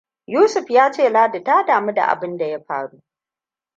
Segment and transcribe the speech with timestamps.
[0.27, 3.01] Yusuf yace Ladi ta daamu da abun da ya faru.